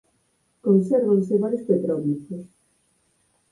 Consérvanse 0.65 1.41
varios 1.43 1.65
petróglifos. 1.69 2.41